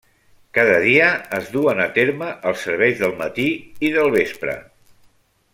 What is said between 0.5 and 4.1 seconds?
Cada dia es duen a terme els serveis del matí i